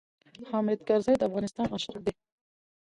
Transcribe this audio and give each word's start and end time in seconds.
حامد 0.49 0.79
کرزی 0.87 1.13
د 1.17 1.21
افغانستان 1.29 1.65
عاشق 1.73 1.95
دی. 2.05 2.13